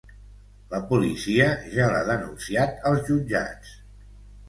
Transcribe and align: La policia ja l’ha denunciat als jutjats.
La 0.71 0.79
policia 0.93 1.51
ja 1.75 1.91
l’ha 1.93 2.01
denunciat 2.09 2.85
als 2.93 3.09
jutjats. 3.15 3.81